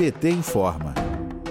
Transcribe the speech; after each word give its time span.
PT 0.00 0.30
informa. 0.30 0.94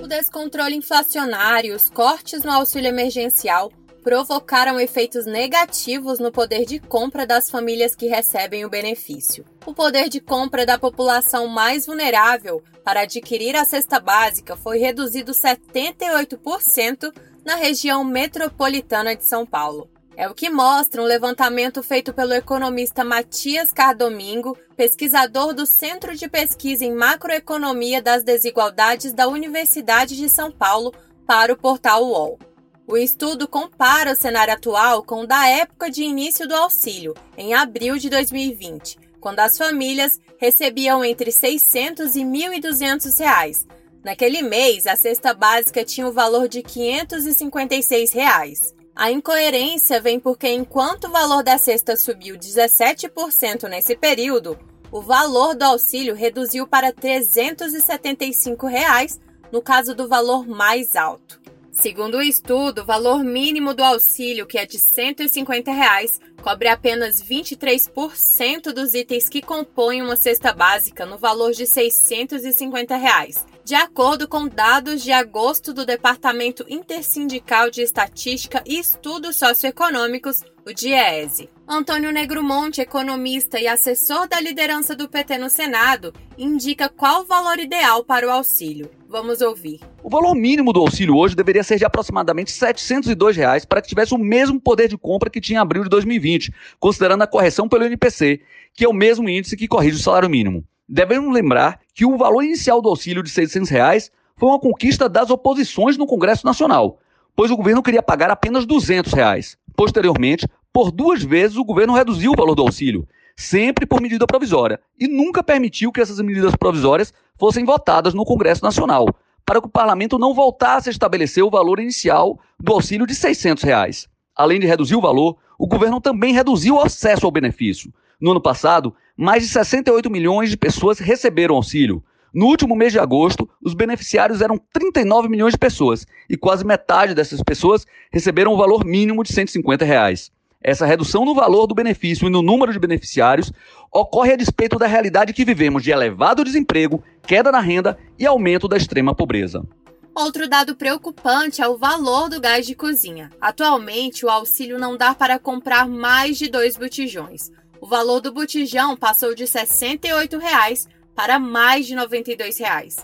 O 0.02 0.08
descontrole 0.08 0.76
inflacionário 0.76 1.76
os 1.76 1.88
cortes 1.88 2.42
no 2.42 2.52
auxílio 2.52 2.88
emergencial 2.88 3.72
provocaram 4.02 4.80
efeitos 4.80 5.28
negativos 5.28 6.18
no 6.18 6.32
poder 6.32 6.66
de 6.66 6.80
compra 6.80 7.28
das 7.28 7.48
famílias 7.48 7.94
que 7.94 8.08
recebem 8.08 8.66
o 8.66 8.70
benefício. 8.70 9.46
O 9.68 9.72
poder 9.72 10.10
de 10.10 10.20
compra 10.20 10.66
da 10.66 10.80
população 10.80 11.46
mais 11.46 11.86
vulnerável 11.86 12.64
para 12.84 13.02
adquirir 13.02 13.56
a 13.56 13.64
cesta 13.66 14.00
básica 14.00 14.56
foi 14.56 14.80
reduzido 14.80 15.32
78% 15.32 17.14
na 17.46 17.54
região 17.54 18.04
metropolitana 18.04 19.16
de 19.16 19.26
São 19.26 19.46
Paulo. 19.46 19.88
É 20.20 20.28
o 20.28 20.34
que 20.34 20.50
mostra 20.50 21.02
um 21.02 21.06
levantamento 21.06 21.82
feito 21.82 22.14
pelo 22.14 22.34
economista 22.34 23.06
Matias 23.06 23.72
Cardomingo, 23.72 24.58
pesquisador 24.76 25.54
do 25.54 25.66
Centro 25.66 26.14
de 26.14 26.28
Pesquisa 26.28 26.84
em 26.84 26.94
Macroeconomia 26.94 28.02
das 28.02 28.22
Desigualdades 28.22 29.14
da 29.14 29.30
Universidade 29.30 30.18
de 30.18 30.28
São 30.28 30.52
Paulo, 30.52 30.94
para 31.26 31.54
o 31.54 31.58
portal 31.58 32.04
UOL. 32.04 32.38
O 32.86 32.98
estudo 32.98 33.48
compara 33.48 34.12
o 34.12 34.16
cenário 34.16 34.54
atual 34.54 35.04
com 35.04 35.22
o 35.22 35.26
da 35.26 35.48
época 35.48 35.90
de 35.90 36.04
início 36.04 36.46
do 36.46 36.54
auxílio, 36.54 37.14
em 37.38 37.54
abril 37.54 37.98
de 37.98 38.10
2020, 38.10 39.00
quando 39.22 39.40
as 39.40 39.58
famílias 39.58 40.20
recebiam 40.38 41.02
entre 41.02 41.32
600 41.32 42.18
e 42.18 42.26
1.200 42.26 43.18
reais. 43.18 43.66
Naquele 44.04 44.42
mês, 44.42 44.86
a 44.86 44.98
cesta 44.98 45.34
básica 45.34 45.86
tinha 45.86 46.10
o 46.10 46.12
valor 46.12 46.50
de 46.50 46.62
556 46.62 48.12
reais. 48.12 48.79
A 49.00 49.10
incoerência 49.10 50.02
vem 50.02 50.20
porque, 50.20 50.50
enquanto 50.50 51.06
o 51.06 51.10
valor 51.10 51.42
da 51.42 51.58
cesta 51.58 51.96
subiu 51.96 52.36
17% 52.36 53.70
nesse 53.70 53.96
período, 53.96 54.60
o 54.92 55.02
valor 55.02 55.56
do 55.56 55.64
auxílio 55.64 56.14
reduziu 56.14 56.68
para 56.68 56.92
375 56.92 58.68
reais, 58.68 59.18
no 59.54 59.62
caso 59.62 59.96
do 59.96 60.06
valor 60.06 60.46
mais 60.46 60.98
alto. 60.98 61.40
Segundo 61.72 62.18
o 62.18 62.22
estudo, 62.22 62.82
o 62.82 62.86
valor 62.86 63.24
mínimo 63.24 63.74
do 63.74 63.86
auxílio, 63.86 64.46
que 64.46 64.58
é 64.58 64.66
de 64.66 64.78
150 64.78 65.72
reais, 65.72 66.20
cobre 66.44 66.68
apenas 66.68 67.24
23% 67.24 68.74
dos 68.74 68.94
itens 68.94 69.30
que 69.30 69.42
compõem 69.42 70.02
uma 70.02 70.18
cesta 70.18 70.52
básica, 70.52 71.06
no 71.06 71.18
valor 71.18 71.54
de 71.54 71.66
650 71.66 72.98
reais 72.98 73.46
de 73.70 73.76
acordo 73.76 74.28
com 74.28 74.48
dados 74.48 75.04
de 75.04 75.12
agosto 75.12 75.72
do 75.72 75.86
Departamento 75.86 76.66
Intersindical 76.68 77.70
de 77.70 77.84
Estatística 77.84 78.64
e 78.66 78.80
Estudos 78.80 79.36
Socioeconômicos, 79.36 80.42
o 80.66 80.74
DIESE. 80.74 81.52
Antônio 81.68 82.12
Negromonte, 82.12 82.82
economista 82.82 83.60
e 83.60 83.68
assessor 83.68 84.28
da 84.28 84.42
liderança 84.42 84.96
do 84.96 85.08
PT 85.08 85.38
no 85.38 85.52
Senado, 85.52 86.12
indica 86.36 86.90
qual 86.90 87.22
o 87.22 87.26
valor 87.26 87.60
ideal 87.60 88.04
para 88.04 88.26
o 88.26 88.32
auxílio. 88.32 88.90
Vamos 89.08 89.40
ouvir. 89.40 89.80
O 90.02 90.10
valor 90.10 90.34
mínimo 90.34 90.74
do 90.74 90.80
auxílio 90.80 91.16
hoje 91.16 91.36
deveria 91.36 91.64
ser 91.64 91.78
de 91.78 91.86
aproximadamente 91.86 92.52
702 92.52 93.38
reais 93.38 93.66
para 93.66 93.84
que 93.84 93.90
tivesse 93.90 94.16
o 94.16 94.18
mesmo 94.18 94.60
poder 94.60 94.88
de 94.88 94.98
compra 94.98 95.30
que 95.30 95.40
tinha 95.40 95.60
em 95.60 95.62
abril 95.62 95.84
de 95.84 95.90
2020, 95.90 96.52
considerando 96.80 97.22
a 97.22 97.28
correção 97.28 97.70
pelo 97.70 97.86
INPC, 97.86 98.42
que 98.74 98.84
é 98.84 98.90
o 98.90 98.94
mesmo 98.94 99.30
índice 99.30 99.56
que 99.56 99.68
corrige 99.68 99.98
o 99.98 100.02
salário 100.02 100.28
mínimo. 100.28 100.66
Devemos 100.92 101.32
lembrar 101.32 101.80
que 101.94 102.04
o 102.04 102.18
valor 102.18 102.42
inicial 102.42 102.82
do 102.82 102.90
auxílio 102.90 103.22
de 103.22 103.30
600 103.30 103.70
reais 103.70 104.12
foi 104.36 104.50
uma 104.50 104.60
conquista 104.60 105.08
das 105.08 105.30
oposições 105.30 105.98
no 105.98 106.08
Congresso 106.08 106.44
Nacional, 106.44 106.98
pois 107.36 107.52
o 107.52 107.56
governo 107.56 107.84
queria 107.84 108.02
pagar 108.02 108.32
apenas 108.32 108.66
200 108.66 109.14
reais. 109.14 109.56
Posteriormente, 109.76 110.48
por 110.74 110.90
duas 110.90 111.22
vezes 111.22 111.58
o 111.58 111.64
governo 111.64 111.94
reduziu 111.94 112.32
o 112.32 112.36
valor 112.36 112.56
do 112.56 112.64
auxílio, 112.64 113.08
sempre 113.38 113.86
por 113.86 114.02
medida 114.02 114.26
provisória, 114.26 114.80
e 115.00 115.08
nunca 115.08 115.44
permitiu 115.44 115.92
que 115.92 116.02
essas 116.02 116.20
medidas 116.22 116.56
provisórias 116.56 117.14
fossem 117.38 117.64
votadas 117.64 118.16
no 118.16 118.26
Congresso 118.26 118.64
Nacional, 118.64 119.14
para 119.46 119.62
que 119.62 119.68
o 119.68 119.72
parlamento 119.72 120.18
não 120.18 120.34
voltasse 120.34 120.90
a 120.90 120.92
estabelecer 120.92 121.44
o 121.44 121.52
valor 121.52 121.80
inicial 121.80 122.40
do 122.60 122.74
auxílio 122.74 123.06
de 123.06 123.14
600 123.14 123.64
reais. 123.64 124.10
Além 124.36 124.60
de 124.60 124.66
reduzir 124.66 124.96
o 124.96 125.02
valor, 125.02 125.38
o 125.56 125.68
governo 125.68 126.02
também 126.02 126.34
reduziu 126.34 126.76
o 126.76 126.82
acesso 126.82 127.28
ao 127.28 127.32
benefício. 127.32 127.94
No 128.20 128.32
ano 128.32 128.42
passado, 128.42 128.94
mais 129.16 129.44
de 129.44 129.50
68 129.50 130.10
milhões 130.10 130.50
de 130.50 130.58
pessoas 130.58 131.00
receberam 131.00 131.56
auxílio. 131.56 132.04
No 132.34 132.46
último 132.46 132.76
mês 132.76 132.92
de 132.92 133.00
agosto, 133.00 133.50
os 133.64 133.74
beneficiários 133.74 134.42
eram 134.42 134.60
39 134.72 135.30
milhões 135.30 135.54
de 135.54 135.58
pessoas 135.58 136.06
e 136.30 136.38
quase 136.38 136.66
metade 136.66 137.16
dessas 137.16 137.42
pessoas 137.42 137.88
receberam 138.12 138.54
o 138.54 138.58
valor 138.58 138.86
mínimo 138.86 139.24
de 139.24 139.34
150 139.34 139.86
reais. 139.86 140.32
Essa 140.62 140.86
redução 140.86 141.24
no 141.24 141.34
valor 141.34 141.66
do 141.66 141.74
benefício 141.74 142.28
e 142.28 142.30
no 142.30 142.42
número 142.42 142.74
de 142.74 142.80
beneficiários 142.80 143.52
ocorre 143.92 144.34
a 144.34 144.36
despeito 144.36 144.78
da 144.78 144.86
realidade 144.86 145.32
que 145.32 145.46
vivemos 145.46 145.82
de 145.82 145.92
elevado 145.92 146.44
desemprego, 146.44 147.02
queda 147.24 147.52
na 147.52 147.62
renda 147.62 147.98
e 148.18 148.26
aumento 148.26 148.68
da 148.68 148.76
extrema 148.76 149.16
pobreza. 149.16 149.66
Outro 150.14 150.50
dado 150.50 150.76
preocupante 150.76 151.62
é 151.62 151.68
o 151.68 151.78
valor 151.78 152.30
do 152.30 152.42
gás 152.42 152.66
de 152.66 152.76
cozinha. 152.76 153.30
Atualmente, 153.40 154.26
o 154.26 154.30
auxílio 154.30 154.78
não 154.78 154.98
dá 154.98 155.16
para 155.16 155.40
comprar 155.40 155.88
mais 155.88 156.38
de 156.38 156.50
dois 156.50 156.76
botijões. 156.76 157.52
O 157.82 157.88
valor 157.88 158.20
do 158.20 158.32
botijão 158.32 158.96
passou 158.96 159.34
de 159.34 159.48
68 159.48 160.38
reais 160.38 160.88
para 161.16 161.40
mais 161.40 161.88
de 161.88 161.96
92 161.96 162.58
reais. 162.58 162.98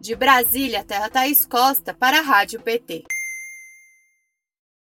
De 0.00 0.14
Brasília, 0.14 0.84
Terra 0.84 1.08
Thaís 1.08 1.44
Costa 1.44 1.92
para 1.92 2.18
a 2.18 2.22
Rádio 2.22 2.60
PT. 2.60 3.04